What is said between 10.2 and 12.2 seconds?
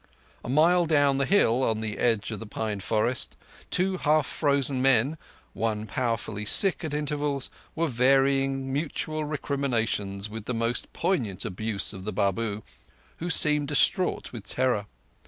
with the most poignant abuse of the